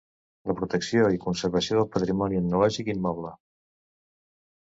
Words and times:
La 0.51 0.53
protecció 0.59 1.09
i 1.17 1.21
conservació 1.25 1.77
del 1.79 1.85
patrimoni 1.97 2.41
etnològic 2.41 2.89
immoble. 2.93 3.35